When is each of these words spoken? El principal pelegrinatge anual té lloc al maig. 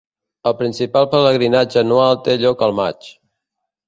El 0.51 0.53
principal 0.61 1.03
pelegrinatge 1.11 1.79
anual 1.81 2.17
té 2.29 2.39
lloc 2.45 2.65
al 2.69 2.73
maig. 2.81 3.11